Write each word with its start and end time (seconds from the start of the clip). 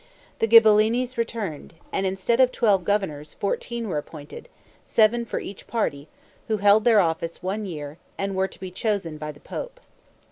The 0.39 0.47
Ghibellines 0.47 1.15
returned, 1.15 1.75
and, 1.93 2.07
instead 2.07 2.39
of 2.39 2.51
twelve 2.51 2.83
governors, 2.83 3.35
fourteen 3.35 3.87
were 3.87 3.99
appointed, 3.99 4.49
seven 4.83 5.25
for 5.25 5.39
each 5.39 5.67
party, 5.67 6.07
who 6.47 6.57
held 6.57 6.85
their 6.85 6.99
office 7.01 7.43
one 7.43 7.67
year, 7.67 7.99
and 8.17 8.33
were 8.35 8.47
to 8.47 8.59
be 8.59 8.71
chosen 8.71 9.19
by 9.19 9.31
the 9.31 9.39
pope. 9.39 9.79